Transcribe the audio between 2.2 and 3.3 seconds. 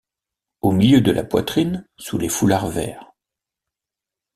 foulards verts.